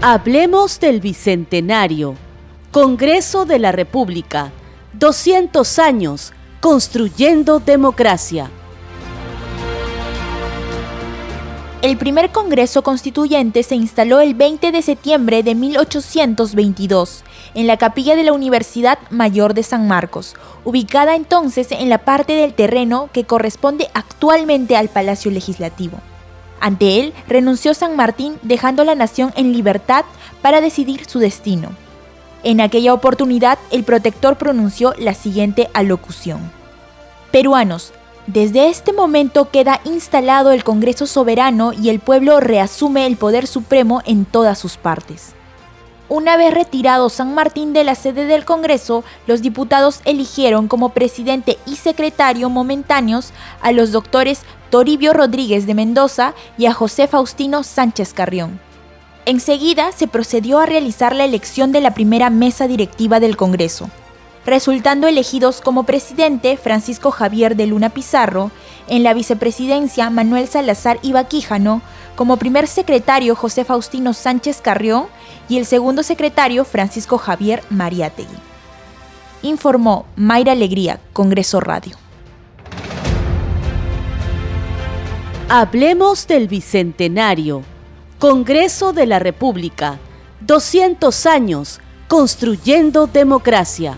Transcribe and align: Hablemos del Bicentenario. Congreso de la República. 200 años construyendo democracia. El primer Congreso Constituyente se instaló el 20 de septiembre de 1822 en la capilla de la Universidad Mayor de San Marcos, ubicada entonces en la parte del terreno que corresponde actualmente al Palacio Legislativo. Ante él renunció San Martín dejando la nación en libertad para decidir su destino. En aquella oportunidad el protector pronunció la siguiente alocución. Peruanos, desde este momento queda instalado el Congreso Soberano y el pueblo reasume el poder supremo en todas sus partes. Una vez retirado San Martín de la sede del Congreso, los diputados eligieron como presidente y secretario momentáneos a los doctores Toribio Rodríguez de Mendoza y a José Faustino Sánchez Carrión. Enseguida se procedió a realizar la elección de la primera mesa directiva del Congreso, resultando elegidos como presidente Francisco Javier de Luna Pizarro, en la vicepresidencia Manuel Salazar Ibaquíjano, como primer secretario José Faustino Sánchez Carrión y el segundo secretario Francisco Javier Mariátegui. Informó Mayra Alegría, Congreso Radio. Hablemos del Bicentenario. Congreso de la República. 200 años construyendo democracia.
Hablemos 0.00 0.78
del 0.78 1.00
Bicentenario. 1.00 2.14
Congreso 2.70 3.46
de 3.46 3.58
la 3.58 3.72
República. 3.72 4.52
200 4.92 5.76
años 5.80 6.32
construyendo 6.60 7.58
democracia. 7.58 8.48
El 11.82 11.96
primer 11.96 12.30
Congreso 12.30 12.84
Constituyente 12.84 13.64
se 13.64 13.74
instaló 13.74 14.20
el 14.20 14.34
20 14.34 14.70
de 14.70 14.82
septiembre 14.82 15.42
de 15.42 15.56
1822 15.56 17.24
en 17.54 17.66
la 17.66 17.76
capilla 17.76 18.14
de 18.14 18.22
la 18.22 18.32
Universidad 18.32 19.00
Mayor 19.10 19.52
de 19.52 19.64
San 19.64 19.88
Marcos, 19.88 20.36
ubicada 20.64 21.16
entonces 21.16 21.72
en 21.72 21.88
la 21.88 21.98
parte 21.98 22.34
del 22.34 22.54
terreno 22.54 23.10
que 23.12 23.24
corresponde 23.24 23.88
actualmente 23.94 24.76
al 24.76 24.90
Palacio 24.90 25.32
Legislativo. 25.32 25.98
Ante 26.60 27.00
él 27.00 27.14
renunció 27.28 27.74
San 27.74 27.96
Martín 27.96 28.38
dejando 28.42 28.84
la 28.84 28.94
nación 28.94 29.32
en 29.36 29.52
libertad 29.52 30.04
para 30.42 30.60
decidir 30.60 31.04
su 31.06 31.18
destino. 31.18 31.70
En 32.42 32.60
aquella 32.60 32.94
oportunidad 32.94 33.58
el 33.70 33.84
protector 33.84 34.36
pronunció 34.36 34.94
la 34.98 35.14
siguiente 35.14 35.68
alocución. 35.74 36.50
Peruanos, 37.30 37.92
desde 38.26 38.68
este 38.68 38.92
momento 38.92 39.50
queda 39.50 39.80
instalado 39.84 40.52
el 40.52 40.62
Congreso 40.62 41.06
Soberano 41.06 41.72
y 41.72 41.88
el 41.88 41.98
pueblo 41.98 42.40
reasume 42.40 43.06
el 43.06 43.16
poder 43.16 43.46
supremo 43.46 44.02
en 44.04 44.24
todas 44.24 44.58
sus 44.58 44.76
partes. 44.76 45.34
Una 46.10 46.38
vez 46.38 46.54
retirado 46.54 47.10
San 47.10 47.34
Martín 47.34 47.74
de 47.74 47.84
la 47.84 47.94
sede 47.94 48.24
del 48.24 48.46
Congreso, 48.46 49.04
los 49.26 49.42
diputados 49.42 50.00
eligieron 50.06 50.66
como 50.66 50.90
presidente 50.90 51.58
y 51.66 51.76
secretario 51.76 52.48
momentáneos 52.48 53.32
a 53.60 53.72
los 53.72 53.92
doctores 53.92 54.42
Toribio 54.70 55.12
Rodríguez 55.12 55.66
de 55.66 55.74
Mendoza 55.74 56.34
y 56.58 56.66
a 56.66 56.74
José 56.74 57.08
Faustino 57.08 57.62
Sánchez 57.62 58.12
Carrión. 58.12 58.60
Enseguida 59.24 59.92
se 59.92 60.08
procedió 60.08 60.58
a 60.58 60.66
realizar 60.66 61.14
la 61.14 61.24
elección 61.24 61.72
de 61.72 61.80
la 61.80 61.94
primera 61.94 62.30
mesa 62.30 62.66
directiva 62.66 63.20
del 63.20 63.36
Congreso, 63.36 63.90
resultando 64.46 65.06
elegidos 65.06 65.60
como 65.60 65.84
presidente 65.84 66.56
Francisco 66.56 67.10
Javier 67.10 67.56
de 67.56 67.66
Luna 67.66 67.90
Pizarro, 67.90 68.50
en 68.88 69.02
la 69.02 69.12
vicepresidencia 69.12 70.08
Manuel 70.08 70.48
Salazar 70.48 70.98
Ibaquíjano, 71.02 71.82
como 72.16 72.36
primer 72.38 72.66
secretario 72.66 73.36
José 73.36 73.64
Faustino 73.64 74.14
Sánchez 74.14 74.60
Carrión 74.60 75.06
y 75.48 75.58
el 75.58 75.66
segundo 75.66 76.02
secretario 76.02 76.64
Francisco 76.64 77.18
Javier 77.18 77.62
Mariátegui. 77.70 78.36
Informó 79.42 80.06
Mayra 80.16 80.52
Alegría, 80.52 81.00
Congreso 81.12 81.60
Radio. 81.60 81.96
Hablemos 85.50 86.26
del 86.26 86.46
Bicentenario. 86.46 87.62
Congreso 88.18 88.92
de 88.92 89.06
la 89.06 89.18
República. 89.18 89.98
200 90.42 91.24
años 91.24 91.80
construyendo 92.06 93.06
democracia. 93.06 93.96